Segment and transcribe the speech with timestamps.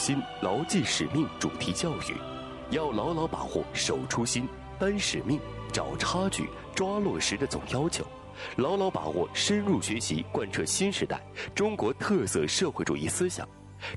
[0.00, 2.16] 心，牢记使命主题教育，
[2.70, 5.38] 要牢牢把握守初心、担使命、
[5.70, 8.02] 找差距、抓落实的总要求，
[8.56, 11.20] 牢牢把握深入学习贯彻新时代
[11.54, 13.46] 中国特色社会主义思想，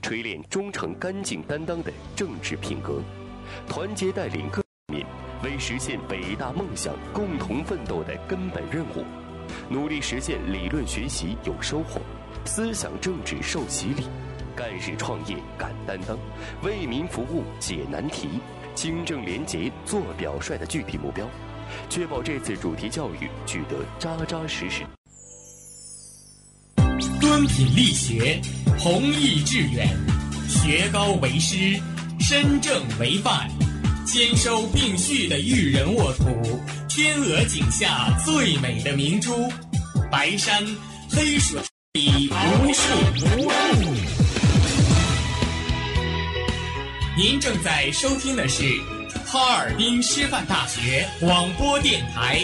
[0.01, 3.01] 锤炼忠诚干净担当的政治品格，
[3.65, 5.05] 团结带领各民
[5.41, 9.05] 为实现伟大梦想共同奋斗的根本任务，
[9.69, 12.01] 努力实现理论学习有收获，
[12.43, 14.03] 思想政治受洗礼。
[14.55, 16.17] 干事创业敢担当，
[16.61, 18.27] 为民服务解难题，
[18.75, 21.27] 清正廉洁做表率的具体目标，
[21.89, 24.83] 确保这次主题教育取得扎扎实实。
[27.19, 28.39] 敦品力学，
[28.77, 29.87] 弘毅致远，
[30.47, 31.79] 学高为师，
[32.19, 33.49] 身正为范，
[34.05, 36.25] 兼收并蓄的育人沃土，
[36.89, 39.49] 天鹅颈下最美的明珠，
[40.11, 40.63] 白山
[41.09, 41.59] 黑水
[41.93, 42.83] 里无数
[43.25, 44.22] 无数。
[47.15, 48.63] 您正在收听的是
[49.23, 52.41] 哈尔滨师范大学广播电台，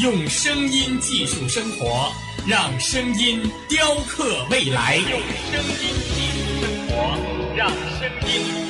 [0.00, 2.10] 用声音技术生活，
[2.46, 4.96] 让声音雕刻未来。
[4.96, 5.20] 用
[5.52, 7.18] 声音技术生活，
[7.54, 8.69] 让声音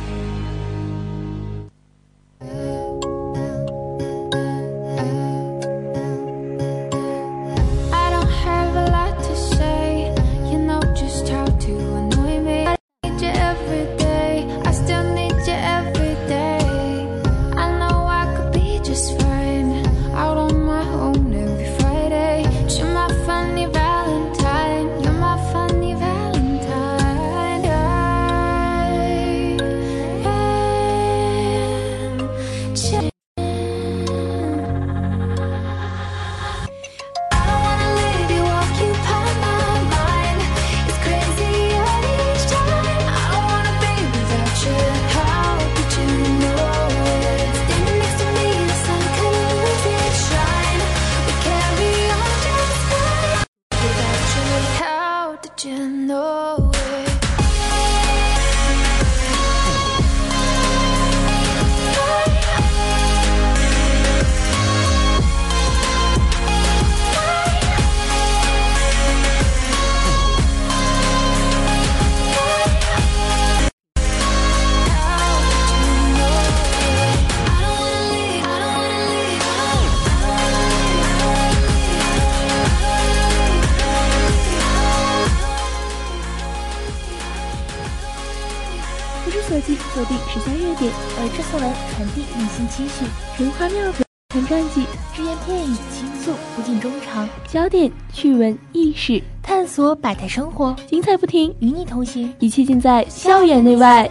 [92.81, 93.05] 期许，
[93.37, 94.03] 神花妙笔，
[94.33, 94.83] 成传记，
[95.13, 104.09] 只言片语，倾诉不尽衷肠，焦点趣闻轶事，探索百态生活，精彩不停，与你同行，一切尽在校园内外。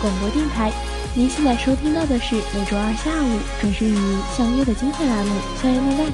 [0.00, 0.70] 广播电台。
[1.14, 6.04] 您现在收听到的是每周二下午准时与您相约的精彩栏目《校园内外》，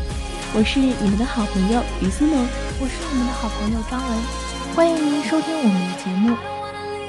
[0.54, 2.46] 我是你们的好朋友于思萌，
[2.80, 4.18] 我是你们的好朋友张文，
[4.74, 6.34] 欢迎您收听我们的节目。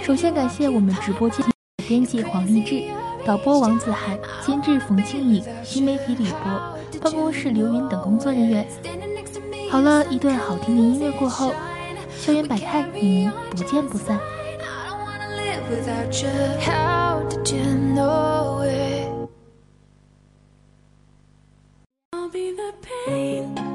[0.03, 1.43] 首先感谢我们直播间
[1.87, 2.83] 编辑黄立志、
[3.25, 8.67] 导播王子涵、监制冯庆颖、新媒体李博、办公室刘云等工作人员。
[9.71, 11.53] 好了一段好听的音乐过后，
[12.19, 14.19] 校园百态与您不见不散。
[15.69, 16.29] Without you.
[16.59, 19.29] How did you know it?
[22.13, 23.68] I'll be the pain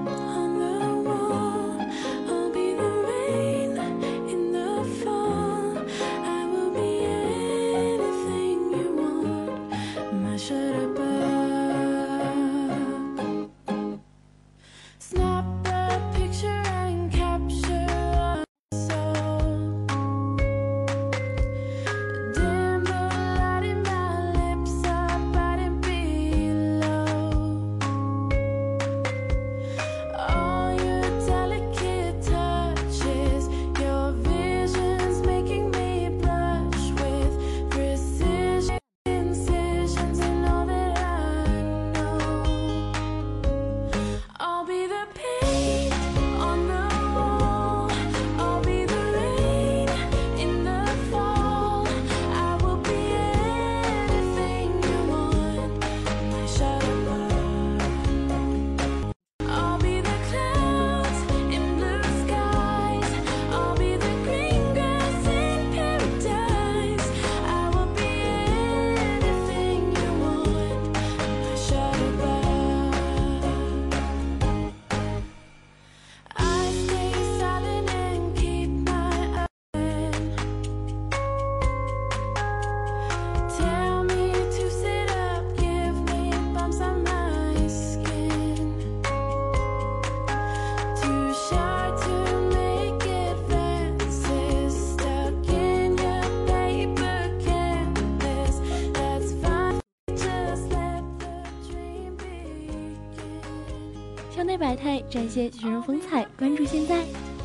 [105.10, 106.96] 展现学生风采，关注现在，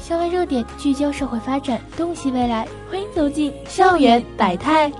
[0.02, 2.68] 校外热点聚焦社会发展，洞悉未来。
[2.90, 4.92] 欢迎走进校园百态。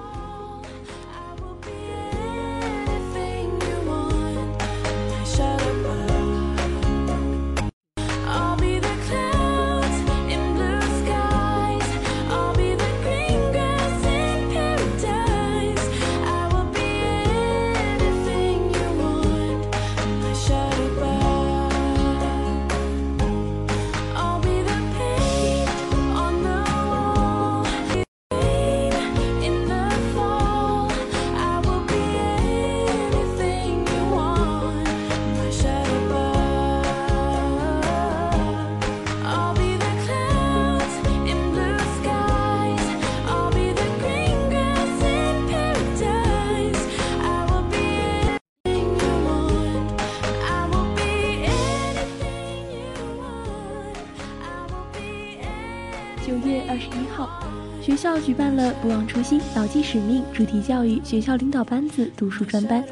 [58.22, 62.84] 举办了“不忘初心，牢记使命”主题教育学校领导班子读书专班。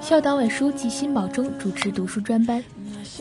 [0.00, 2.62] 校党委书记辛保忠主持读书专班，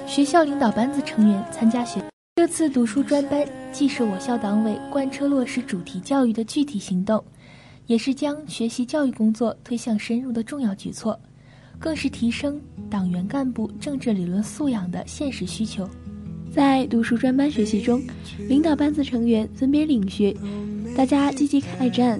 [0.06, 2.02] 学校领导班子成员参加学。
[2.36, 7.24] 这次读书专班既是我校党委贯彻落实主题教育的具体行动，
[7.88, 11.20] 也是将学习教育工作推向深入的重要举措，
[11.80, 15.90] 更是提升党员干部政治理论素养的现实需求。
[16.58, 18.02] 在读书专班学习中，
[18.50, 20.36] 领导班子成员分别领学，
[20.96, 22.20] 大家积极开展。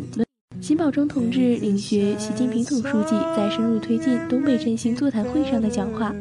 [0.62, 6.14] 辛保忠同志领学习近平总书记在深入推进东北振兴座谈会上的讲话，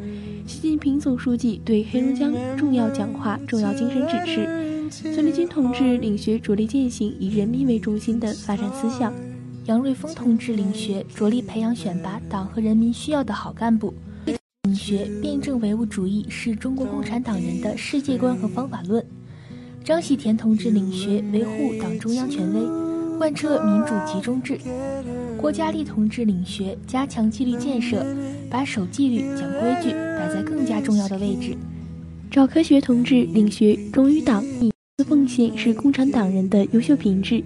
[0.46, 4.88] 习近平总书记对黑龙江重要讲话、重要精神指示。
[5.12, 9.12] 孙立军同志领学着力践行以人民为中心的发展思想。
[9.66, 13.92] 杨瑞峰同志领学着力培养选拔党和人民需要的好干部。
[14.66, 19.04] 领学辩证唯物主义是中国共产党人的世界观和方法论。
[19.84, 24.58] 张喜田同志领学维护党中央权威，贯彻民主集中制。
[25.38, 28.04] 郭嘉丽同志领学加强纪律建设，
[28.50, 31.56] 把守纪律、讲规矩摆在更加重要的位置。
[32.28, 34.72] 赵科学同志领学忠于党，以
[35.04, 37.40] 奉献是共产党人的优秀品质。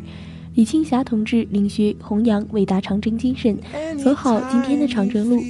[0.54, 3.58] 李庆霞同志领学弘扬伟大长征精神，
[4.02, 5.42] 走好今天的长征路。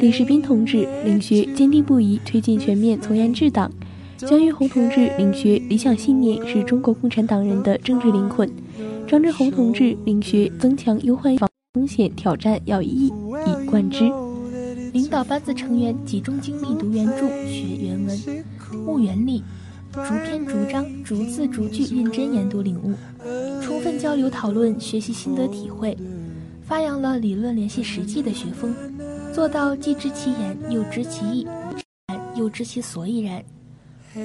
[0.00, 3.70] 李世斌同志领学坚定不移推进全面从严治党。
[4.16, 8.48] 江玉红同志领学理想信念是中国共产党人的政治灵魂。
[9.06, 14.10] 张志宏同志领学增强忧患防风险挑战要一以贯之。
[14.92, 18.44] 领导班子成员集中精力读原著、学原文，
[18.86, 19.42] 悟原理，
[19.92, 22.94] 逐篇逐章、逐字逐句认真研读领悟，
[23.60, 25.96] 充分交流讨论学习心得体会，
[26.62, 28.74] 发扬了理论联系实际的学风，
[29.38, 31.46] 做到既知其言又知其意，
[32.34, 33.40] 又知其所以然。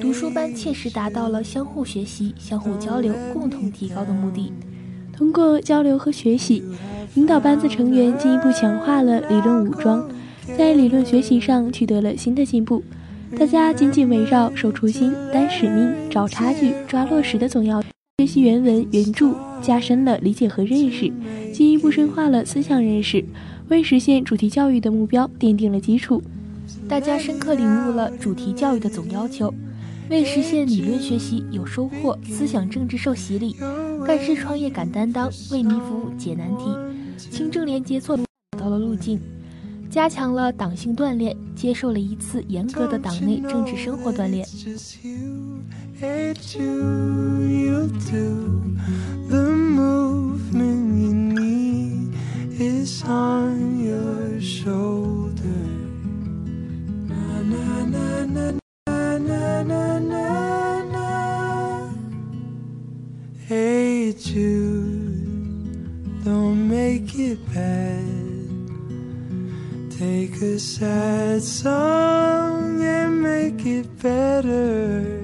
[0.00, 4.52] 读书班切实达到了相互学习、相互交流、共同提高的目的。
[5.12, 6.64] 通过交流和学习，
[7.14, 10.04] 领导班子成员进一步强化了理论武装，
[10.58, 12.82] 在理论学习上取得了新的进步。
[13.38, 17.80] 大家紧紧围绕守初心、担使命、找差距、抓落实的总要
[18.18, 21.12] 学习原文原著，加深了理解和认识，
[21.52, 23.24] 进一步深化了思想认识，
[23.68, 26.22] 为实现主题教育的目标奠定了基础。
[26.88, 29.52] 大家深刻领悟了主题教育的总要求。
[30.10, 33.56] 为实现理论学习有收获，思想政治受洗礼，
[34.06, 36.64] 干事创业敢担当，为民服务解难题，
[37.16, 38.14] 清正廉洁做
[38.58, 39.18] 到了路径，
[39.88, 44.46] 加强了党性锻炼，接受了一次严格的党内政治生活锻炼。
[52.84, 55.64] Is on your shoulder.
[57.08, 58.46] Na na na na
[59.18, 60.24] na na na
[60.94, 61.08] na.
[64.36, 64.82] You,
[66.24, 68.04] don't make it bad.
[69.98, 75.23] Take a sad song and make it better.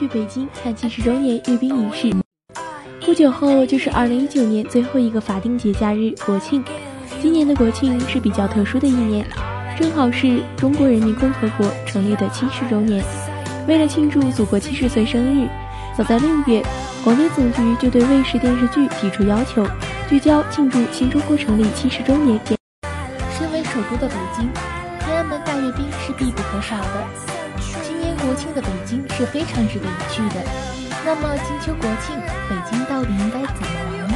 [0.00, 2.10] 去北京看七十周年阅兵仪式。
[3.04, 6.64] 不久后就是二零一九年最后一个法定节假日国庆。
[7.20, 9.26] 今年的国庆是比较特殊的一年，
[9.78, 13.04] 正好是中国人民共和国成立的七十周年。
[13.68, 15.46] 为了庆祝祖国七十岁生日，
[15.98, 16.64] 早在六月，
[17.04, 19.66] 广电总局就对卫视电视剧提出要求，
[20.08, 22.40] 聚焦庆祝新中国成立七十周年。
[23.38, 24.48] 身为首都的北京，
[25.00, 27.29] 天安门大阅兵是必不可少的。
[28.22, 30.36] 国庆的北京是非常值得一去的。
[31.04, 32.14] 那么金秋国庆，
[32.48, 34.14] 北京到底应该怎么玩呢？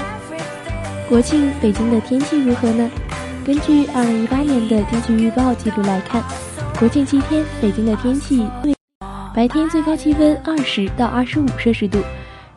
[1.08, 2.90] 国庆北京的天气如何呢？
[3.44, 6.22] 根据二零一八年的天气预报记录来看，
[6.78, 8.46] 国庆七天北京的天气，
[9.34, 11.98] 白天最高气温二十到二十五摄氏度，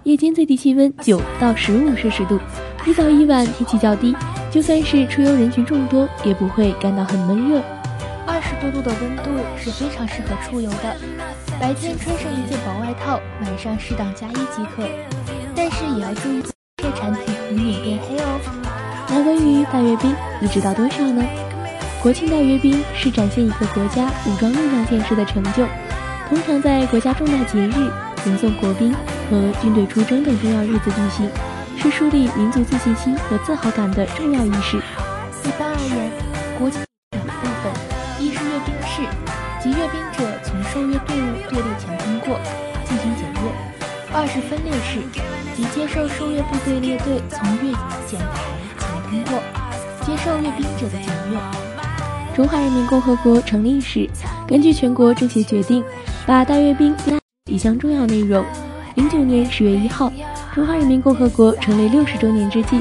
[0.03, 2.39] 夜间最低气温九到十五摄氏度，
[2.85, 4.15] 一早一晚天气较低，
[4.51, 7.61] 就算是出游人群众多，也不会感到很闷热。
[8.61, 10.95] 多度的温度是非常适合出游的，
[11.59, 14.87] 白天穿上一件薄外套，晚上适当加衣即可。
[15.55, 16.41] 但是也要注意
[16.77, 18.39] 这些产品以免变黑哦。
[19.09, 21.23] 那关于大阅兵，你知道多少呢？
[22.01, 25.65] 国庆大阅兵是展现一个国家武装力量建设的成就，
[26.29, 27.91] 通常在国家重大节日、
[28.25, 28.93] 迎送国宾
[29.29, 31.29] 和军队出征等重要日子举行，
[31.77, 34.77] 是树立民族自信心和自豪感的重要仪式。
[35.43, 36.11] 一般而言，
[36.59, 36.86] 国庆
[39.67, 42.39] 即阅兵者从受阅队伍队列前通过，
[42.85, 43.51] 进行检阅；
[44.13, 45.01] 二是分列式，
[45.57, 47.73] 即接受受阅部队列队从阅
[48.05, 48.45] 检台
[48.77, 49.43] 前通过，
[50.05, 51.37] 接受阅兵者的检阅。
[52.33, 54.09] 中华人民共和国成立时，
[54.47, 55.83] 根据全国政协决定，
[56.25, 57.19] 把大阅兵纳
[57.51, 58.45] 一项重要内容。
[58.95, 60.09] 零九年十月一号，
[60.55, 62.79] 中华人民共和国成立六十周年之际，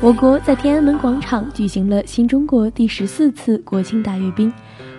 [0.00, 4.52] 我国在天安门广场举行了新中国第十四次国庆大阅兵。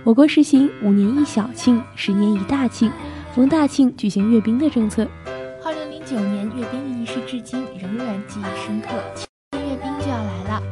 [0.10, 2.92] 我国实行五年一小庆、十年一大庆，
[3.36, 5.08] 逢大庆举行阅兵的政策。
[5.64, 8.88] 二零零九年阅兵仪式至今仍然记忆深刻。
[9.54, 10.64] 阅兵就要来了，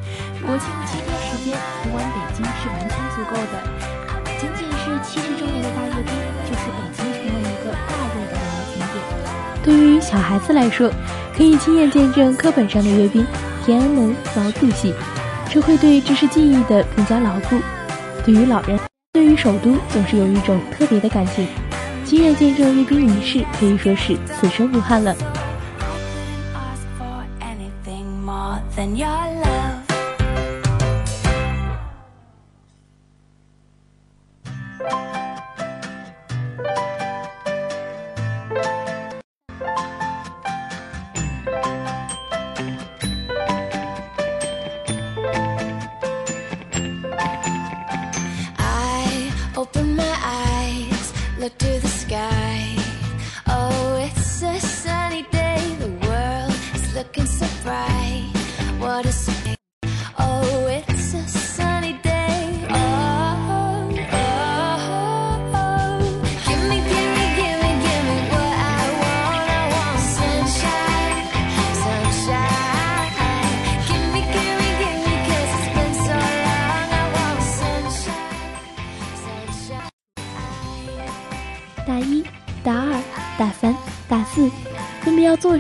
[0.42, 3.62] 国庆七天时间游玩北京是完全足够的。
[4.40, 6.12] 仅仅是七十周年的大阅兵，
[6.50, 9.64] 就是北京成为一个大热的旅游景点。
[9.64, 10.92] 对于小孩子来说，
[11.36, 13.24] 可以亲眼见证课本上的阅兵、
[13.64, 14.96] 天安门、毛主席，
[15.48, 17.62] 这会对知识记忆的更加牢固。
[18.26, 18.80] 对于老人，
[19.18, 21.48] 对于首都总是有一种特别的感情。
[22.06, 25.16] 亲眼见证阅兵仪式，可以说是此生无憾了。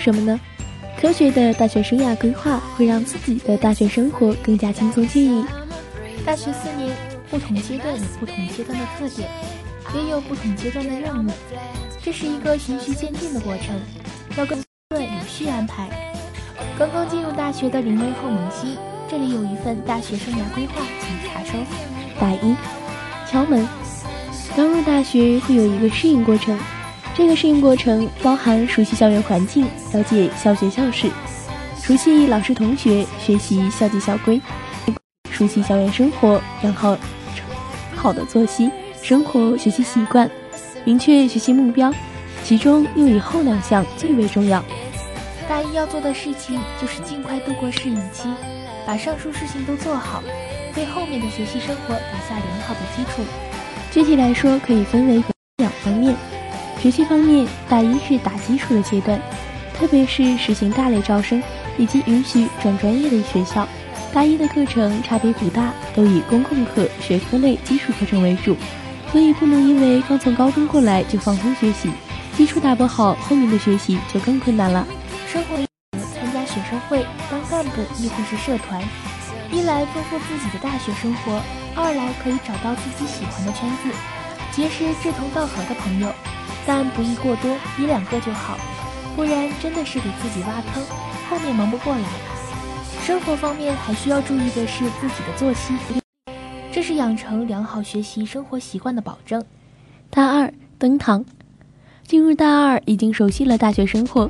[0.07, 0.39] 什么呢？
[0.97, 5.45] 科学的大学生涯规划会让自己的大学生活更加轻松惬意。
[6.25, 6.95] 大学四年，
[7.29, 9.29] 不同阶段有不同阶段的特点，
[9.93, 11.29] 也有不同阶段的任务，
[12.01, 13.75] 这是一个循序渐进的过程，
[14.37, 14.57] 要更
[14.91, 15.89] 对有序安排。
[16.79, 18.77] 刚刚进入大学的零零后萌新，
[19.11, 21.57] 这里有一份大学生涯规划，请查收。
[22.17, 22.55] 大一，
[23.29, 23.67] 敲门。
[24.55, 26.57] 刚入大学会有一个适应过程，
[27.17, 31.09] 这个适应过程包含熟悉校园环境，了解校学校事，
[31.81, 34.39] 熟悉老师同学，学习校纪校规，
[35.31, 36.95] 熟悉校园生活，养好
[37.95, 38.69] 好的作息、
[39.01, 40.29] 生活、学习习惯，
[40.85, 41.91] 明确学习目标，
[42.43, 44.63] 其中又以后两项最为重要。
[45.49, 48.29] 大一要做的事情就是尽快度过适应期，
[48.85, 50.23] 把上述事情都做好，
[50.75, 53.23] 为后面的学习生活打下良好的基础。
[53.91, 55.23] 具体来说，可以分为
[55.57, 56.15] 两方面。
[56.81, 59.19] 学习方面，大一是打基础的阶段，
[59.73, 61.41] 特别是实行大类招生
[61.77, 63.67] 以及允许转专业的学校。
[64.13, 68.55] 大一的课程差别不大，都以公共课、学科类基础课程为主，
[69.11, 71.91] 所以不能因为刚从高中过来就放松学习，
[72.35, 74.87] 基础打不好，后面的学习就更困难了。
[75.27, 75.57] 生活
[75.91, 78.81] 参加学生会、当干部亦或是社团，
[79.51, 81.41] 一来丰富自己的大学生活，
[81.75, 83.89] 二来可以找到自己喜欢的圈子，
[84.51, 86.07] 结识志同道合的朋友，
[86.67, 88.57] 但不宜过多，一两个就好，
[89.15, 90.83] 不然真的是给自己挖坑，
[91.29, 92.03] 后面忙不过来。
[93.03, 95.73] 生活方面还需要注意的是自己的作息，
[96.73, 99.41] 这是养成良好学习生活习惯的保证。
[100.09, 101.23] 大二登堂，
[102.05, 104.29] 进入大二已经熟悉了大学生活，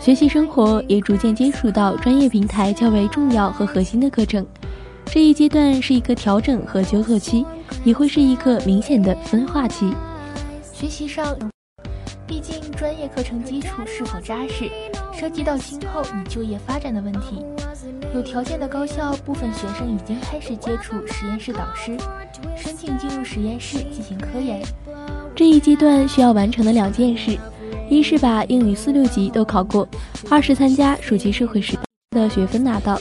[0.00, 4.46] 学习生活也逐渐接触到专业平台较为重要和核心的课程。
[5.04, 7.44] 这一阶段是一个调整和纠错期，
[7.84, 9.94] 也会是一个明显的分化期。
[10.72, 11.36] 学习上，
[12.26, 14.70] 毕竟专业课程基础是否扎实，
[15.12, 17.44] 涉及到今后你就业发展的问题。
[18.14, 21.96] 有条件的高校，部分学生已经开始接触实验室导师，
[22.56, 24.62] 申请进入实验室进行科研。
[25.34, 27.36] 这一阶段需要完成的两件事，
[27.90, 29.86] 一是把英语四六级都考过，
[30.30, 31.76] 二是参加暑期社会实
[32.10, 32.98] 的学分拿到。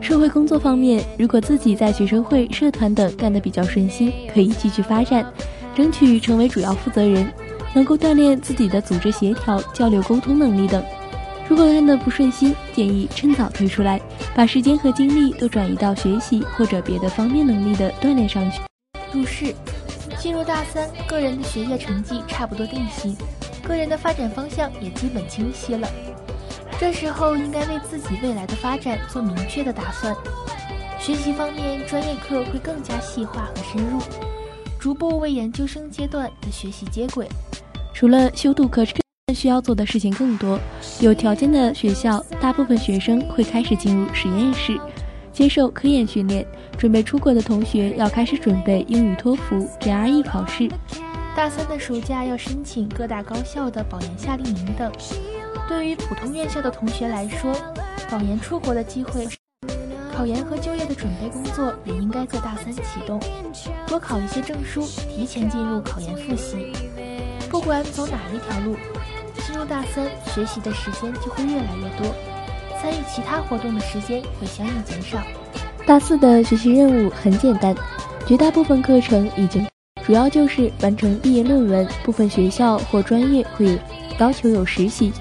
[0.00, 5.24] 社会工作方面，如果自己在学生会、社团等干得比较顺心，可以继续发展，
[5.74, 7.32] 争取成为主要负责人，
[7.74, 10.82] 能够锻炼自己的组织协调、交流沟通能力等。
[11.48, 14.00] 如果干得不顺心，建议趁早退出来，
[14.34, 18.60] 把时间和精力都转移到学习或者别的方面能力的锻炼上去。
[19.12, 19.54] 入试，
[20.18, 23.14] 进入大三，个人的学业成绩差不多定型，
[23.62, 25.88] 个人的发展方向也基本清晰了。
[26.78, 30.16] 这时候应该为自己未来的发展做明确的打算。
[30.98, 34.00] 学习方面，专业课会更加细化和深入，
[34.78, 37.28] 逐步为研究生阶段的学习接轨。
[37.94, 38.96] 除了修读课程，
[39.34, 40.58] 需要做的事情更多。
[41.00, 44.78] 有条件的学校，大部分学生会开始进入实验室，
[45.32, 46.46] 接受科研训练。
[46.78, 50.68] 准备出国的同学要开始准备英语托福、GRE 考试。
[51.36, 54.90] 大三的暑假要申请各大高校的保研夏令营等。
[55.68, 57.54] 对于普通院校的同学来说，
[58.10, 59.28] 保研出国的机会，
[60.12, 63.20] 考研和就业的准备工作也应该在大三启动，
[63.86, 66.72] 多考一些证书，提前进入考研复习。
[67.52, 68.74] 不管走哪一条路，
[69.46, 72.14] 进入大三，学习的时间就会越来越多，
[72.80, 75.18] 参与其他活动的时间会相应减少。
[75.84, 77.76] 大四的学习任务很简单，
[78.26, 79.66] 绝大部分课程已经，
[80.02, 81.86] 主要就是完成毕业论文。
[82.02, 83.78] 部分学校或专业会
[84.18, 85.12] 要求有实习，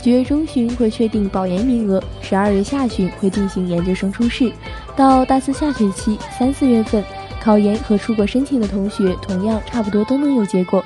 [0.00, 4.52] 九月中旬会确定保研名额，十二月下旬会进行研究生初试，
[4.94, 7.02] 到大四下学期三四月份，
[7.42, 10.84] 考研和出国申请的同学同样差不多都能有结果。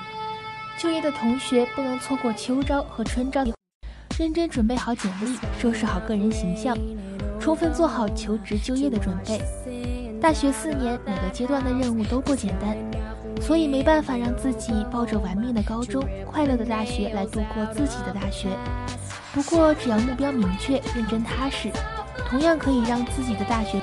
[0.85, 3.43] 就业的同学不能错过秋招和春招，
[4.19, 6.77] 认真准备好简历，收拾好个人形象，
[7.41, 9.41] 充分做好求职就业的准备。
[10.21, 12.77] 大学四年，每个阶段的任务都不简单，
[13.41, 18.51] 所以没办法让自己抱着玩命的高中、快乐的大学来度过自己的大学。
[19.33, 21.71] 不过，只要目标明确、认真踏实，
[22.29, 23.81] 同样可以让自己的大学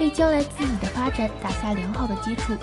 [0.00, 2.54] 为将来自己的发展打下良好的基础。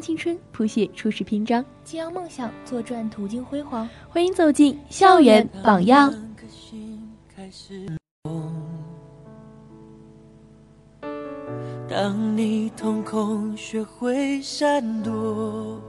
[0.00, 1.64] 青春，谱写初始篇章。
[1.84, 3.88] 激扬梦想，作传途经辉煌。
[4.08, 6.14] 欢迎走进校园榜样。
[11.88, 15.80] 当你瞳孔学会闪躲，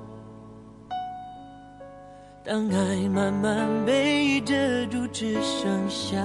[2.45, 4.53] 当爱慢慢被遮
[4.85, 6.23] 住，只剩下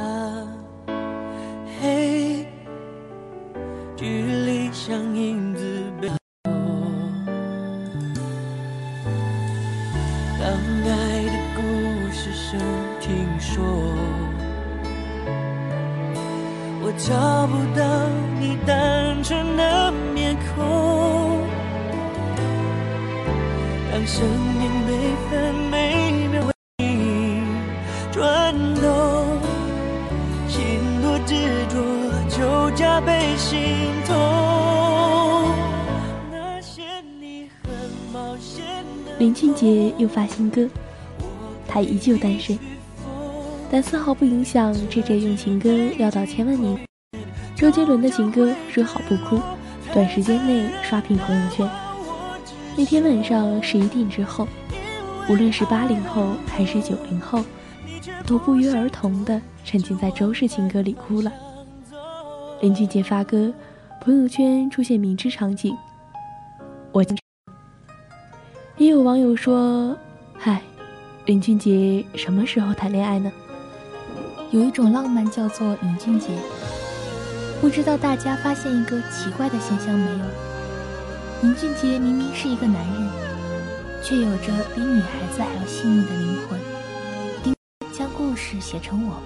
[1.80, 2.46] 黑，
[3.96, 5.71] 距离像影子
[16.98, 17.84] 找不到
[18.38, 21.40] 你单纯的面孔。
[23.90, 24.26] 当生
[24.58, 24.90] 命每
[25.30, 27.42] 分每秒为你
[28.10, 29.38] 转动，
[30.48, 30.60] 心
[31.02, 31.34] 多执
[31.68, 31.74] 着
[32.30, 33.58] 就加倍心
[34.06, 34.16] 痛。
[36.30, 36.82] 那些
[37.20, 37.70] 你很
[38.12, 38.64] 冒险
[39.04, 40.68] 的林俊杰又发新歌，
[41.68, 42.58] 他依旧单身，
[43.72, 46.78] 但丝毫不影响 JJ 用情歌撂倒千万年。
[47.56, 49.40] 周杰伦的情歌说好不哭，
[49.94, 51.66] 短时间内刷屏朋友圈。
[52.76, 54.46] 那天晚上十一点之后，
[55.26, 57.42] 无论是八零后还是九零后，
[58.26, 61.32] 都不约而同的沉浸在周氏情歌里哭了。
[62.60, 63.50] 林俊杰发歌，
[64.02, 65.74] 朋友圈出现明知场景，
[66.92, 67.02] 我
[68.76, 69.96] 也有网友说
[70.36, 70.60] ：“嗨，
[71.24, 73.32] 林俊杰什么时候谈恋爱呢？”
[74.52, 76.28] 有一种浪漫叫做林俊杰。
[77.60, 80.24] 不知道大家发现一个奇怪的现象没有？
[81.42, 83.08] 林俊杰明明是一个男人，
[84.04, 86.60] 却有着比女孩子还要细腻的灵魂，
[87.42, 87.54] 丁
[87.92, 89.22] 将故事写成我们。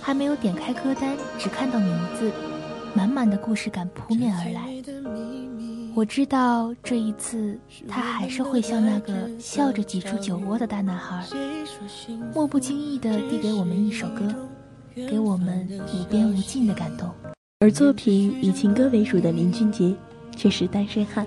[0.00, 2.30] 还没有点开歌单，只看到名字，
[2.94, 5.47] 满满的故事感扑面而来。
[5.98, 7.58] 我知道这一次
[7.88, 11.26] 他还是会像那个笑着挤出酒窝的大男孩，
[12.32, 14.32] 莫不经意地递给我们一首歌，
[14.94, 17.10] 给我们无边无尽的感动。
[17.58, 19.92] 而作品以情歌为主的林俊杰
[20.36, 21.26] 却是单身汉，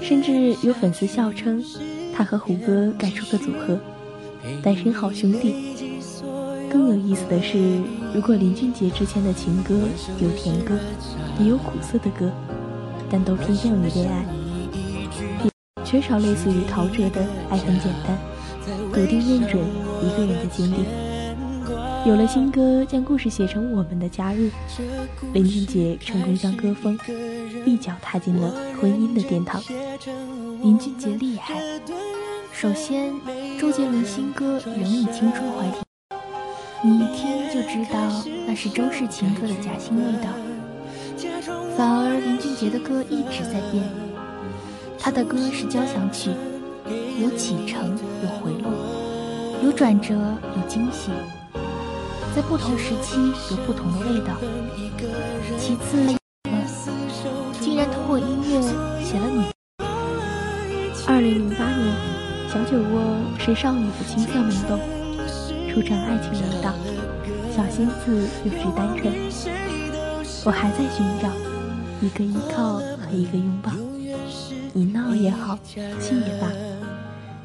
[0.00, 1.62] 甚至有粉丝笑称
[2.12, 3.78] 他和胡歌该出个组合，
[4.64, 5.76] 单身好兄弟。
[6.68, 7.80] 更有意思的是，
[8.12, 9.78] 如果林俊杰之前的情歌
[10.20, 10.76] 有甜歌，
[11.38, 12.32] 也有苦涩的歌，
[13.10, 14.24] 但都偏向于恋爱，
[15.84, 17.20] 缺少类似于陶喆的
[17.50, 18.16] “爱很简单”，
[18.94, 19.60] 笃定认准
[20.02, 20.84] 一个人的坚定。
[22.06, 24.48] 有了新歌，将故事写成我们的加入，
[25.32, 26.98] 林俊杰成功将歌风
[27.66, 29.60] 一脚踏进了婚姻的殿堂。
[30.62, 31.60] 林俊杰厉害。
[32.52, 33.12] 首先，
[33.58, 35.66] 周杰伦新歌仍以青春怀，
[36.82, 37.98] 你一听就知道
[38.46, 40.30] 那是周氏情歌的夹心味道。
[41.76, 43.82] 反而林俊杰的歌一直在变，
[44.98, 46.30] 他的歌是交响曲，
[47.18, 48.70] 有启程，有回落，
[49.62, 51.10] 有转折，有惊喜，
[52.34, 53.18] 在不同时期
[53.50, 54.34] 有不同的味道。
[55.58, 56.14] 其次，
[57.60, 58.60] 竟然通过音乐
[59.02, 59.44] 写了你。
[61.06, 61.94] 二零零八年，
[62.52, 63.00] 《小酒窝》
[63.42, 64.78] 是少女的青涩萌动，
[65.72, 66.74] 初尝爱情味道，
[67.56, 69.12] 小心思又是单纯。
[70.44, 71.28] 我还在寻找
[72.02, 73.70] 一个依靠和一个拥抱，
[74.72, 76.48] 你闹也好，气也罢，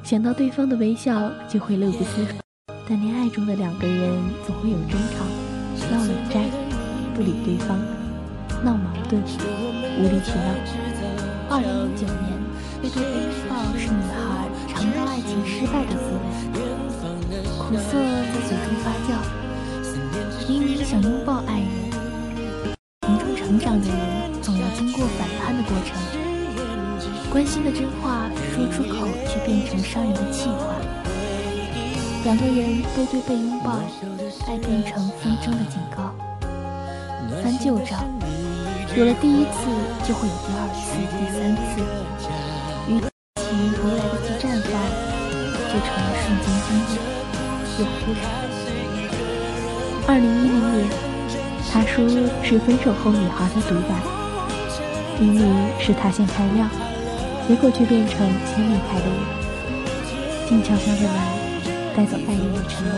[0.02, 2.32] 想到对方的微笑就会乐不思蜀。
[2.88, 5.26] 但恋爱中的两个人总会有争吵，
[5.92, 6.42] 闹冷战，
[7.14, 7.78] 不理对方，
[8.64, 9.22] 闹矛盾，
[10.00, 10.56] 无理取闹。
[11.50, 12.32] 二零零九年，
[12.82, 16.64] 被对背拥抱是女孩尝到爱情失败的滋味，
[17.60, 18.00] 苦涩
[18.32, 19.20] 在嘴中发酵。
[20.48, 21.68] 明明想拥抱爱人，
[23.02, 24.15] 从中成长的人
[27.66, 30.76] 的真话说出口，却变成伤人的气话。
[32.24, 33.80] 两个人背对背拥抱，
[34.46, 36.14] 爱变成纷争的警告。
[37.42, 38.06] 翻旧账，
[38.96, 39.66] 有了第一次，
[40.08, 41.82] 就会有第二次、第三次。
[42.88, 43.02] 与
[43.42, 44.72] 其没来得及绽放，
[45.66, 47.02] 就成了瞬间经历，
[47.80, 48.24] 又忽然。
[50.08, 50.86] 二零一零年，
[51.74, 52.06] 他说
[52.44, 53.92] 是分手后女孩的独白，
[55.20, 55.42] 明明
[55.80, 56.70] 是他先开亮，
[57.48, 59.18] 结果却变成先离开的人。
[60.48, 61.46] 静悄悄的来。
[61.96, 62.94] 带走爱人的承诺，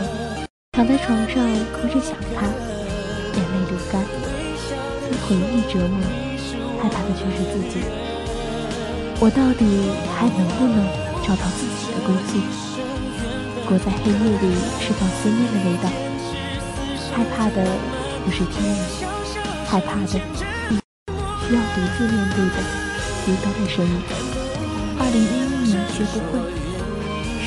[0.72, 1.38] 躺在床上
[1.70, 4.02] 哭着想他，眼泪流干，
[5.08, 6.02] 被回忆折磨，
[6.82, 7.78] 害怕的却是自己。
[9.20, 9.62] 我到底
[10.18, 10.84] 还能不能
[11.22, 12.42] 找到自己的归宿？
[13.68, 15.88] 裹在黑夜里释放思念的味道，
[17.14, 17.64] 害怕的
[18.24, 18.76] 不是天意，
[19.64, 22.56] 害怕的需要独自面对的
[23.24, 24.37] 孤单的生命。
[25.00, 26.38] 二零一一年学不会。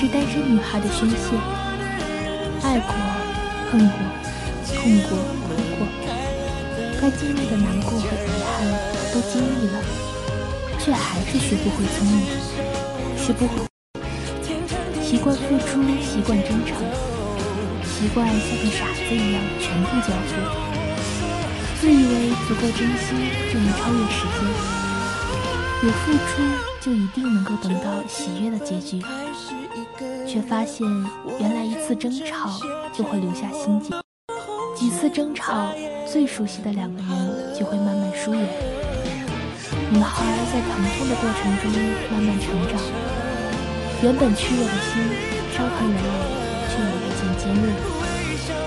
[0.01, 1.37] 是单身女孩的宣泄，
[2.63, 2.89] 爱过、
[3.69, 4.01] 恨过、
[4.65, 5.13] 痛过、
[5.45, 5.85] 哭过，
[6.99, 8.65] 该经历的难过和遗憾
[9.13, 9.77] 都经历了，
[10.79, 12.25] 却还是学不会聪明，
[13.15, 13.61] 学不会
[15.03, 16.73] 习惯付出，习惯真诚，
[17.85, 20.33] 习惯像个傻子一样全部交付，
[21.79, 23.13] 自以为足够珍惜
[23.53, 24.49] 就能超越时间，
[25.83, 26.43] 有付出
[26.79, 29.01] 就一定能够等到喜悦的结局。
[30.27, 30.87] 却发现，
[31.39, 32.51] 原来一次争吵
[32.93, 33.89] 就会留下心结，
[34.75, 35.69] 几次争吵，
[36.05, 38.47] 最熟悉的两个人就会慢慢疏远。
[39.89, 41.71] 女孩在疼痛的过程中
[42.11, 42.79] 慢慢成长，
[44.03, 45.01] 原本炽热的心，
[45.51, 46.05] 伤痕累累，
[46.69, 47.65] 却也日渐坚韧。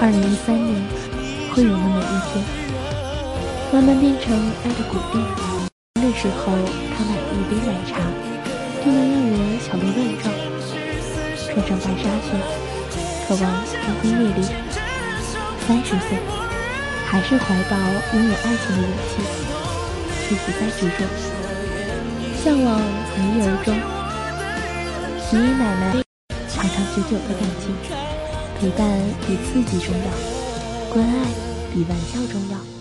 [0.01, 0.83] 二零一三年，
[1.55, 2.45] 会有那么一天，
[3.73, 5.54] 慢慢变成爱的鼓励。
[6.15, 6.53] 那时候，
[6.97, 7.99] 他买了一杯奶茶，
[8.85, 10.33] 就能让人小鹿乱撞。
[11.45, 12.39] 穿上白纱裙，
[13.27, 13.45] 渴望
[13.83, 14.39] 轰轰烈烈。
[15.67, 16.17] 三十岁，
[17.05, 17.77] 还是怀抱
[18.15, 19.13] 拥有爱情的勇气，
[20.23, 21.03] 却不再执着，
[22.45, 23.75] 向往从一而终。
[25.33, 25.83] 爷爷奶奶
[26.49, 27.75] 长长久久的感情，
[28.61, 28.87] 陪伴
[29.27, 31.27] 比刺激重要，关爱
[31.75, 32.74] 比玩笑重要。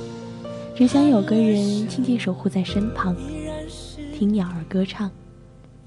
[0.76, 3.16] 只想有个人静静守护在身旁，
[4.12, 5.10] 听鸟儿歌唱，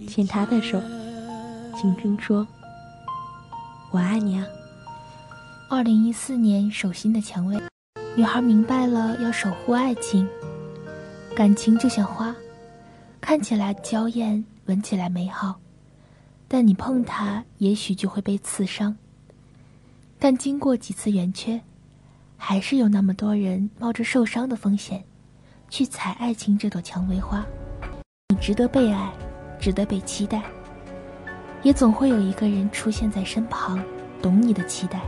[0.06, 0.80] 牵他的手，
[1.76, 2.46] 轻声说。
[3.90, 4.46] 我爱你啊！
[5.68, 7.60] 二零一四年手心的蔷薇，
[8.14, 10.28] 女孩明白了要守护爱情。
[11.34, 12.34] 感情就像花，
[13.20, 15.56] 看起来娇艳，闻起来美好，
[16.46, 18.96] 但你碰它，也许就会被刺伤。
[20.18, 21.60] 但经过几次圆缺，
[22.36, 25.02] 还是有那么多人冒着受伤的风险，
[25.68, 27.44] 去采爱情这朵蔷薇花。
[28.28, 29.12] 你值得被爱，
[29.58, 30.42] 值得被期待。
[31.62, 33.82] 也总会有一个人出现在身旁，
[34.22, 35.00] 懂你的期待。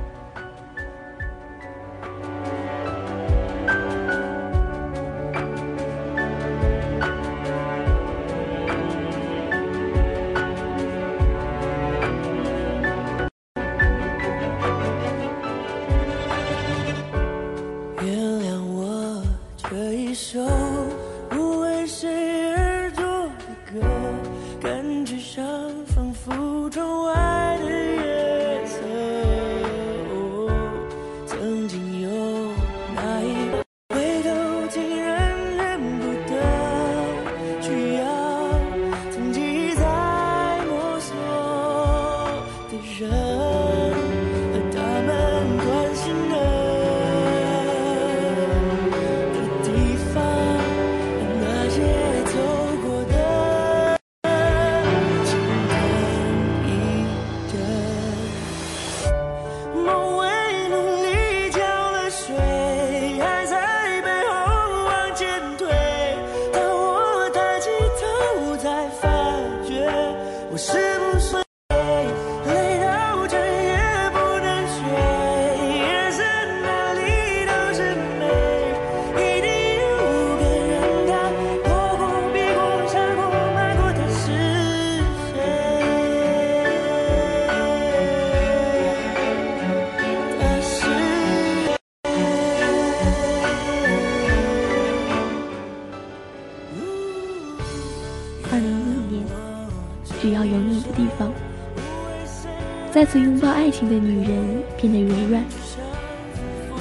[103.10, 105.42] 次拥抱爱情的女人变得柔软。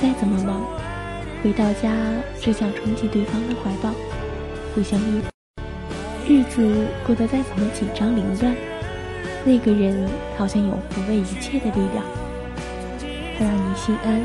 [0.02, 0.62] 再怎么忙，
[1.42, 1.90] 回到家
[2.42, 3.96] 只想冲进对方的怀抱，
[4.76, 5.22] 互相依。
[6.28, 8.54] 日子过得再怎么紧张凌乱，
[9.46, 10.06] 那个人
[10.38, 12.04] 好像有抚慰一切的力量。
[13.40, 14.22] 他让你心安，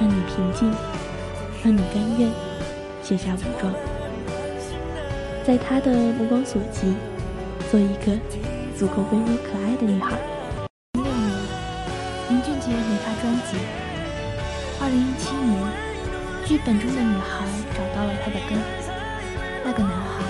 [0.00, 0.68] 让你平静，
[1.62, 2.28] 让你甘愿
[3.04, 3.72] 卸下武装，
[5.46, 6.92] 在他的目光所及，
[7.70, 8.18] 做一个
[8.76, 10.18] 足够温柔可爱的女孩。
[13.52, 13.58] 没发专辑。
[14.80, 15.50] 二零一七年，
[16.46, 18.58] 剧本中的女孩找到了她的根，
[19.64, 20.24] 那个男孩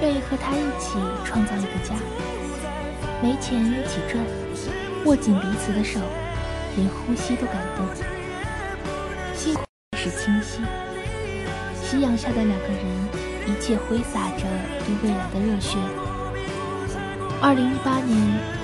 [0.00, 1.94] 愿意和她一起创造一个家，
[3.22, 4.24] 没钱一起赚，
[5.04, 6.00] 握紧彼此的手，
[6.76, 7.86] 连呼吸都感动。
[9.34, 9.64] 星空
[9.96, 10.60] 是清晰，
[11.82, 12.84] 夕阳下的两个人，
[13.46, 14.44] 一切挥洒着
[14.86, 15.76] 对未来的热血。
[17.42, 18.16] 二零一八年，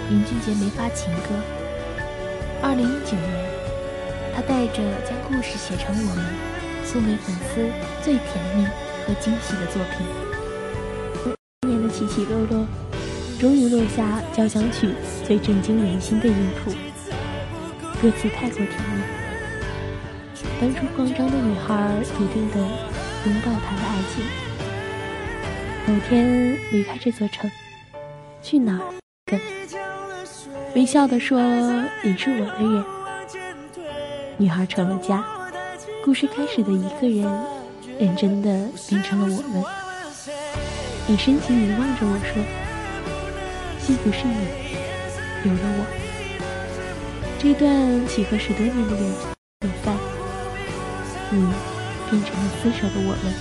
[0.08, 1.59] 林俊杰没发情歌。
[2.62, 3.26] 二零一九年，
[4.34, 6.24] 他带着将故事写成我们，
[6.84, 7.66] 送给粉丝
[8.02, 8.66] 最甜蜜
[9.06, 10.06] 和惊喜的作品。
[11.62, 12.66] 今年的起起落落，
[13.38, 14.90] 终于落下交响曲
[15.26, 16.70] 最震惊人心的音符。
[18.02, 19.02] 歌词太过甜蜜，
[20.60, 24.22] 当初慌张的女孩笃定的拥抱她的爱情。
[25.86, 27.50] 某天离开这座城，
[28.42, 28.84] 去哪儿？
[29.24, 29.40] 跟
[30.74, 31.40] 微笑的说
[32.02, 32.84] ：“你是我的人。”
[34.38, 35.24] 女孩成了家，
[36.04, 37.28] 故事开始的一个人，
[37.98, 39.64] 认真的变成了我们。
[41.08, 42.40] 你深情凝望着我说
[43.84, 44.46] ：“幸福是你，
[45.44, 45.84] 有了我。”
[47.42, 48.96] 这段契合十多年的
[49.62, 49.92] 缘分，
[51.30, 51.52] 你
[52.08, 53.34] 变成了厮守的我们。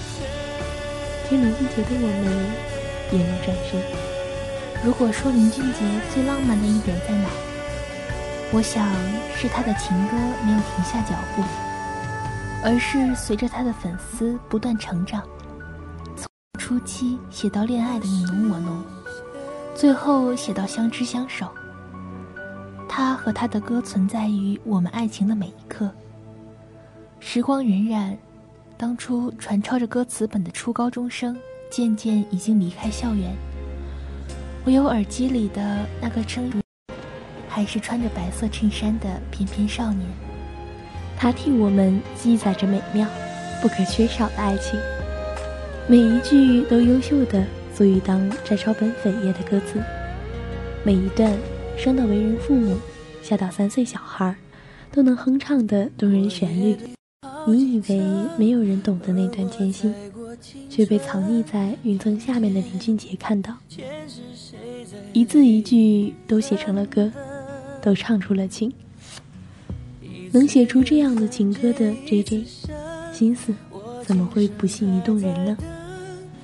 [1.30, 2.26] 听林俊杰的我们，
[3.12, 4.09] 也能转身。
[4.84, 5.80] 如果说林俊杰
[6.14, 7.28] 最浪漫的一点在哪，
[8.54, 8.88] 我想
[9.36, 10.16] 是他的情歌
[10.46, 11.44] 没有停下脚步，
[12.64, 15.22] 而是随着他的粉丝不断成长，
[16.16, 18.82] 从初期写到恋爱的你侬我侬，
[19.76, 21.48] 最后写到相知相守。
[22.88, 25.92] 他和他的歌存在于我们爱情的每一刻。
[27.20, 28.16] 时光荏苒，
[28.78, 31.38] 当初传抄着歌词本的初高中生，
[31.70, 33.36] 渐渐已经离开校园。
[34.66, 36.62] 唯有耳机里的那个声音，
[37.48, 40.08] 还是穿着白色衬衫的翩翩少年。
[41.18, 43.08] 他替我们记载着美妙、
[43.62, 44.80] 不可缺少的爱情，
[45.88, 47.44] 每一句都优秀的
[47.74, 49.82] 足以当摘抄本扉页的歌词，
[50.84, 51.32] 每一段
[51.78, 52.78] 生到为人父母，
[53.24, 54.36] 下到三岁小孩，
[54.92, 56.78] 都能哼唱的动人旋律。
[57.48, 58.02] 你以为
[58.38, 59.94] 没有人懂得那段艰辛，
[60.70, 63.58] 却被藏匿在云层下面的林俊杰看到，
[65.14, 67.12] 一字一句都写成了歌，
[67.82, 68.72] 都唱出了情。
[70.32, 72.46] 能写出这样的情歌的 J J，
[73.12, 73.54] 心思
[74.06, 75.58] 怎么会不细腻动人呢？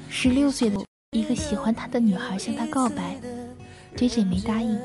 [0.10, 0.78] 十六岁的
[1.12, 3.16] 一个喜欢他的女孩向他告白
[3.96, 4.76] ，J J 没答应，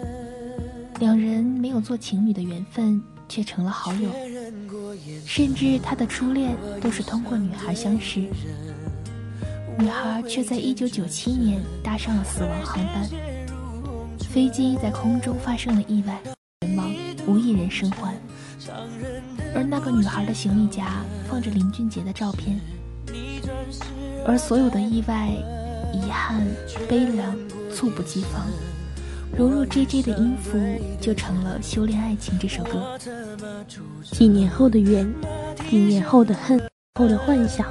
[0.99, 4.11] 两人没有做情侣的缘分却成了好友，
[5.25, 8.21] 甚至他的初恋都是通过女孩相识，
[9.79, 13.09] 女孩却在一九九七年搭上了死亡航班，
[14.33, 16.17] 飞机在空中发生了意外，
[16.61, 16.89] 人亡，
[17.27, 18.15] 无一人生还。
[19.53, 22.61] 而那个女孩的行李夹放着林俊杰的照片，
[24.25, 25.31] 而所有的意外、
[25.93, 26.47] 遗憾、
[26.89, 27.37] 悲凉
[27.75, 28.47] 猝不及防，
[29.37, 30.57] 融入 J J 的音符，
[31.01, 32.97] 就成了《修炼爱情》这首歌。
[34.05, 35.13] 几年后的缘，
[35.69, 36.61] 几年后的恨，
[36.95, 37.67] 后的幻想，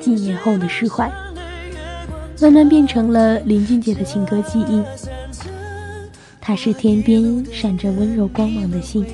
[0.00, 1.10] 几年后的释怀，
[2.40, 4.80] 慢慢变成了林俊杰的情歌记忆。
[6.48, 9.04] 他是天边闪着温柔光芒的星，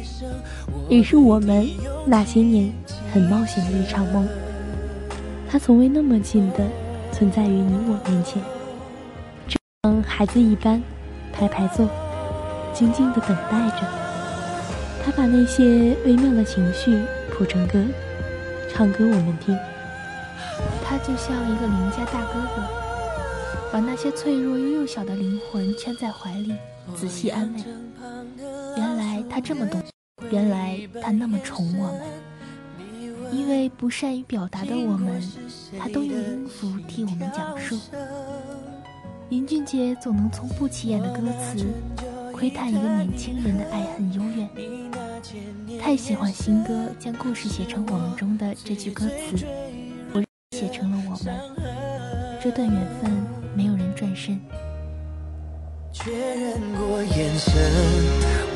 [0.89, 1.69] 也是我们
[2.07, 2.73] 那些年
[3.13, 4.25] 很冒险的一场梦。
[5.51, 6.65] 他从未那么近的
[7.11, 8.41] 存在于你我面前，
[9.83, 10.81] 像孩子一般，
[11.33, 11.89] 排排坐，
[12.73, 13.85] 静静的等待着。
[15.05, 16.97] 他把那些微妙的情绪
[17.33, 17.85] 谱成歌，
[18.73, 19.59] 唱歌我们听。
[20.85, 22.63] 他就像一个邻家大哥哥，
[23.75, 26.55] 把那些脆弱又幼小的灵魂圈在怀里，
[26.95, 27.61] 仔细安慰。
[28.77, 29.83] 原来他这么懂，
[30.31, 32.01] 原来他那么宠我们。
[33.33, 35.21] 因为不善于表达的我们，
[35.77, 37.77] 他都用音符替我们讲述。
[39.29, 41.67] 林俊杰总能从不起眼的歌词，
[42.33, 44.49] 窥探一个年轻人的爱恨幽怨。
[45.81, 49.45] 太喜欢新歌将故事写成我们中的这句歌词，
[50.13, 50.23] 我
[50.53, 51.35] 写成了我们。
[52.41, 53.11] 这段缘分
[53.57, 54.41] 没有人转身。
[55.93, 57.53] 确认过眼神，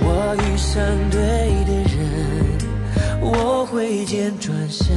[0.00, 1.18] 我遇上对
[1.64, 1.98] 的人，
[3.20, 4.96] 我挥剑转身，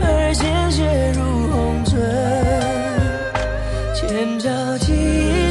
[0.00, 1.98] 而鲜血如红唇。
[3.94, 4.48] 千朝
[4.78, 4.92] 几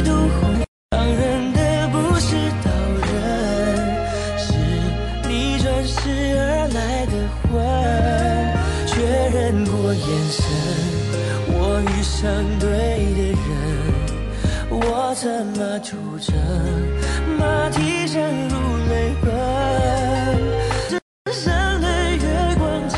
[0.04, 2.34] 度红，伤人的不是
[2.64, 2.70] 刀
[3.06, 3.14] 刃，
[4.38, 4.48] 是
[5.28, 5.98] 你转世
[6.38, 7.12] 而来的
[7.44, 7.50] 魂。
[8.86, 8.96] 确
[9.38, 10.42] 认过眼神，
[12.00, 12.66] 遇上对
[13.14, 13.36] 的人，
[14.70, 16.34] 我策马出征，
[17.38, 18.56] 马蹄声如
[18.88, 19.28] 泪奔。
[20.88, 20.98] 天
[21.30, 21.86] 上的
[22.16, 22.24] 月
[22.56, 22.96] 光照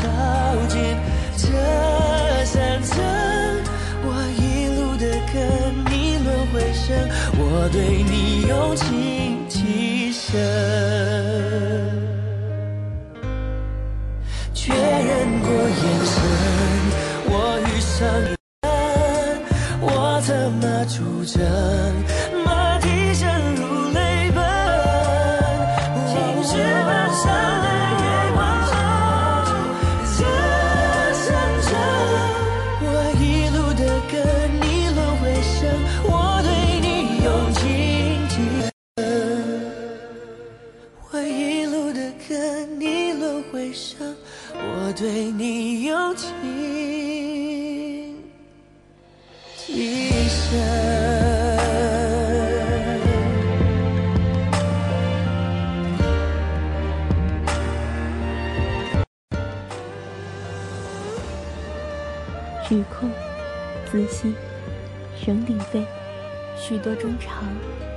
[0.69, 0.79] 进
[1.35, 1.43] 这
[2.45, 2.95] 山城，
[4.05, 4.07] 我
[4.39, 4.41] 一
[4.79, 5.35] 路的跟
[5.91, 5.93] 你
[6.23, 6.95] 轮回声，
[7.37, 8.22] 我对你
[66.83, 67.45] 多衷肠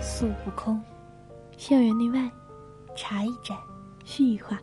[0.00, 0.80] 诉不空。
[1.56, 2.30] 校园内外，
[2.94, 3.58] 茶一盏，
[4.04, 4.56] 叙一话。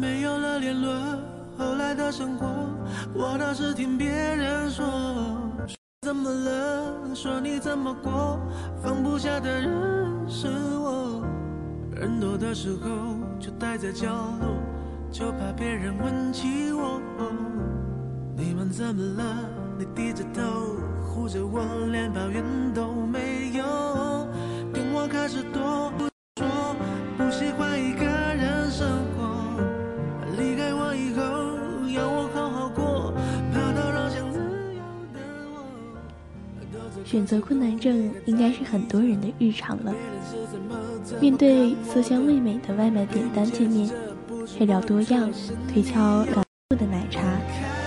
[0.00, 0.94] 没有了联络，
[1.58, 2.46] 后来的生活，
[3.18, 4.84] 我倒是听别人说。
[6.02, 7.14] 怎么了？
[7.14, 8.38] 说你怎么过？
[8.82, 11.22] 放不下的人是我。
[11.92, 14.06] 人多的时候就待在角
[14.40, 14.56] 落，
[15.10, 17.00] 就怕别人问起我。
[18.36, 19.24] 你们怎么了？
[19.78, 20.42] 你低着头
[21.02, 21.60] 护着我，
[21.90, 23.64] 连抱怨都没有，
[24.72, 25.90] 跟我开始多
[37.16, 39.94] 选择困难症应该是很多人的日常了。
[41.18, 43.88] 面对色香味美的外卖点单界面，
[44.58, 45.30] 配料多样、
[45.72, 47.22] 推敲感度的奶茶、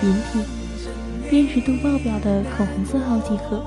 [0.02, 0.44] 饮品，
[1.30, 3.64] 辨识度爆表的口红色号几何，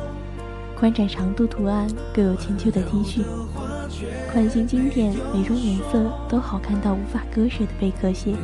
[0.77, 3.23] 宽窄长度图案各有千秋的 T 恤，
[4.33, 8.35] 款型经典，每种颜色都好看到无法割舍的贝壳鞋，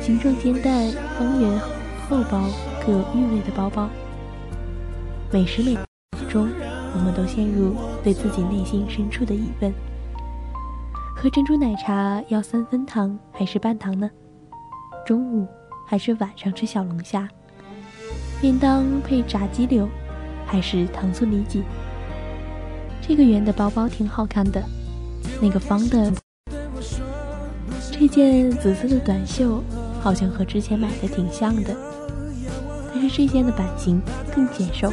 [0.00, 1.60] 形状肩带、方圆、
[2.08, 2.48] 厚薄
[2.86, 3.90] 各有韵味的包包。
[5.30, 5.80] 每时每之
[6.28, 6.48] 中，
[6.94, 9.72] 我们都陷入对自己内心深处的疑问：
[11.16, 14.10] 喝珍珠奶茶要三分糖还是半糖呢？
[15.06, 15.46] 中午
[15.86, 17.28] 还是晚上吃小龙虾？
[18.40, 19.88] 便当配炸鸡柳，
[20.46, 21.62] 还是糖醋里脊？
[23.00, 24.62] 这个圆的包包挺好看的，
[25.40, 26.12] 那个方的，
[27.90, 29.62] 这件紫色的短袖
[30.00, 31.76] 好像和之前买的挺像的，
[32.92, 34.00] 但是这件的版型
[34.34, 34.90] 更显瘦。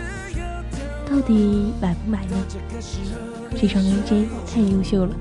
[1.11, 2.37] 到底买不买呢？
[3.59, 5.13] 这双 AJ 太优秀了，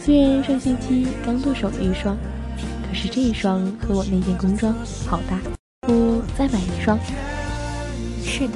[0.00, 2.16] 虽然上星期刚剁手了一双，
[2.88, 4.74] 可是这一双和我那件工装
[5.06, 5.38] 好搭，
[5.82, 6.98] 不再买一双。
[8.24, 8.54] 是的，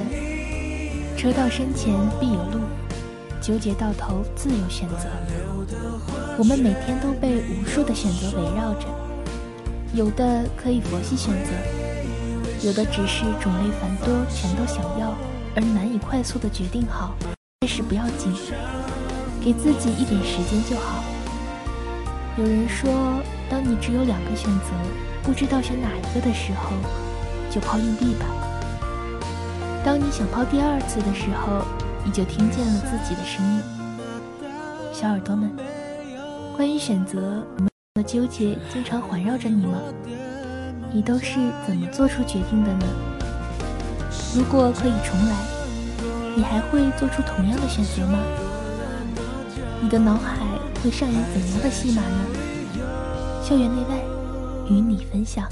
[1.15, 2.59] 车到山前必有路，
[3.41, 5.07] 纠结到头自有选择。
[6.37, 8.87] 我们每天都被无数的选择围绕着，
[9.93, 15.15] 有的可以佛系选择，有的只是种类繁多，全都想要。
[15.55, 17.13] 而难以快速的决定好，
[17.59, 18.33] 开始不要紧，
[19.41, 21.03] 给自己一点时间就好。
[22.37, 24.71] 有人说，当你只有两个选择，
[25.21, 26.71] 不知道选哪一个的时候，
[27.49, 28.25] 就抛硬币吧。
[29.83, 31.65] 当你想抛第二次的时候，
[32.05, 33.61] 你就听见了自己的声音。
[34.93, 35.51] 小耳朵们，
[36.55, 39.79] 关于选择，你们的纠结经常环绕着你吗？
[40.93, 42.85] 你都是怎么做出决定的呢？
[44.33, 45.35] 如果可以重来，
[46.37, 48.17] 你还会做出同样的选择吗？
[49.81, 50.37] 你的脑海
[50.81, 52.25] 会上演怎样的戏码呢？
[53.43, 53.97] 校园内外，
[54.69, 55.45] 与你分享。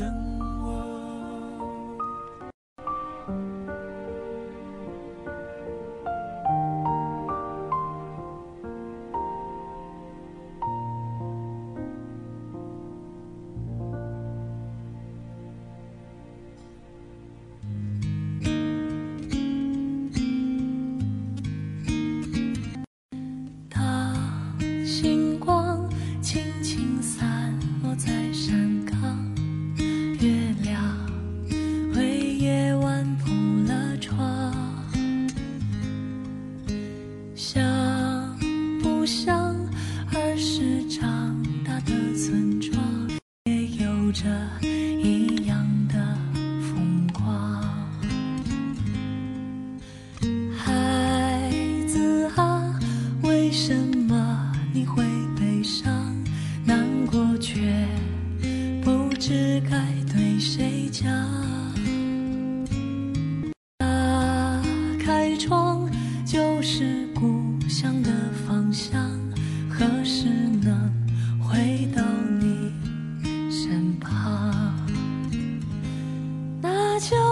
[76.99, 77.28] 就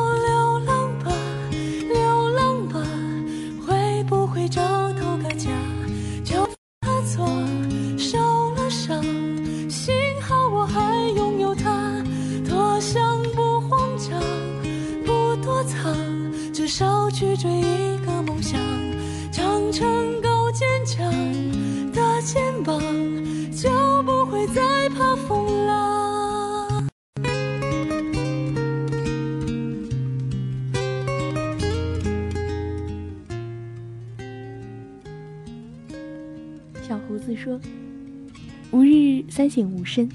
[39.97, 40.07] 身，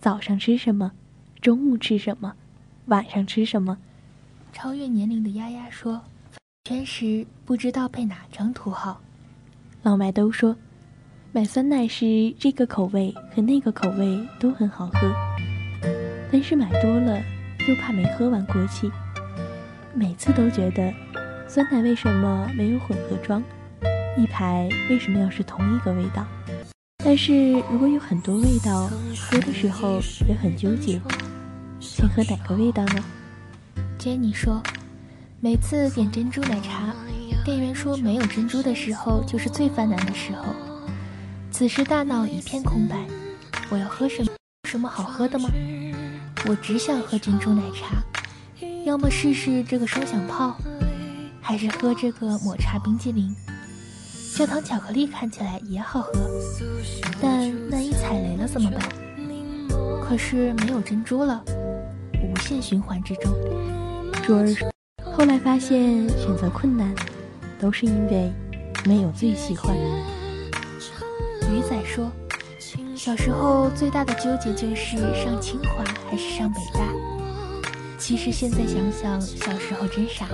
[0.00, 0.90] 早上吃什么，
[1.42, 2.32] 中午吃什么，
[2.86, 3.76] 晚上吃什么。
[4.54, 6.00] 超越年龄的丫丫说
[6.64, 8.98] ：“全时不知道配哪张图好。”
[9.84, 10.56] 老麦都说，
[11.30, 14.98] 买酸奶时这个口味和那个口味都很好喝，
[16.32, 17.20] 但是买多了
[17.68, 18.90] 又怕没喝完过期。
[19.92, 20.90] 每次都觉得，
[21.46, 23.44] 酸奶为什么没有混合装？
[24.16, 26.26] 一排为什么要是同一个味道？
[27.04, 28.88] 但是如果有很多味道，
[29.18, 31.00] 喝的时候也很纠结，
[31.80, 33.04] 先喝哪个味道呢
[33.98, 34.62] ？Jenny 说
[35.40, 36.94] ：“每次点珍珠奶茶，
[37.44, 40.54] 店员说没有珍珠的时候就是最犯难的时候。
[41.50, 42.96] 此时大脑一片空白，
[43.68, 44.30] 我要喝什么？
[44.68, 45.50] 什么好喝的吗？
[46.46, 48.02] 我只想喝珍珠奶茶，
[48.86, 50.56] 要么试试这个双响炮，
[51.40, 53.34] 还是喝这个抹茶冰激凌。
[54.34, 56.12] 焦糖巧克力看起来也好喝，
[57.20, 57.30] 但
[57.70, 58.82] 万一踩雷了怎么办？
[60.02, 61.44] 可是没有珍珠了，
[62.24, 63.30] 无限循环之中。”
[64.24, 64.70] 卓儿说
[65.04, 66.94] ：“后来发现选择困难，
[67.60, 68.32] 都是因为
[68.86, 69.82] 没有最喜欢的。”
[71.52, 72.10] 鱼仔说
[72.96, 76.80] ：“小时候最大的纠结就是上清华还是上北大。
[77.98, 80.26] 其实现在想想，小时候真傻。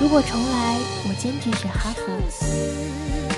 [0.00, 0.78] 如果重来，
[1.08, 3.37] 我坚决选哈佛。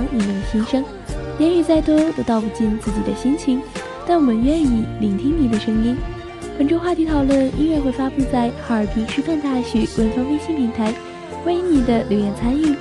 [0.00, 0.84] 你们的心声。
[1.38, 3.60] 言语再多都道不尽自己的心情，
[4.06, 5.96] 但我们愿意聆听你的声音。
[6.56, 10.94] 本周话题讨论音乐会发布在哈尔滨师范大学官方微信平台，
[11.44, 12.76] 欢迎你的留言参与。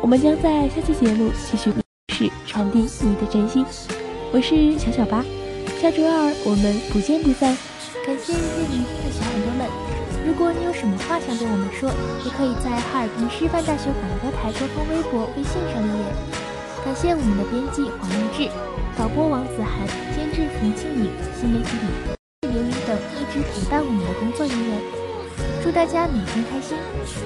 [0.00, 1.80] 我们将在下期节目继续故
[2.14, 3.66] 事传递你的真心。
[4.32, 5.24] 我是小小八，
[5.80, 7.56] 下周二我们不见不散。
[8.06, 9.66] 感谢愿意聆听的小耳朵们。
[10.24, 11.90] 如果你有什么话想对我们说，
[12.24, 16.47] 也可以在哈尔滨师范大学广播台官方微博、微信上留言。
[16.88, 18.50] 感谢我们的编辑黄丽志、
[18.96, 19.86] 导播王子涵、
[20.16, 21.76] 监制冯庆颖、新媒体
[22.40, 24.80] 李刘玲等一直陪伴我们的工作人员。
[25.62, 26.78] 祝大家每天开心！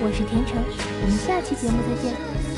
[0.02, 2.51] 我是田橙，我们下期节目再见。